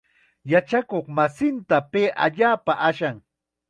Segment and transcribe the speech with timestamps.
[0.51, 3.17] Yachakuqmasinta pay allaapam ashan.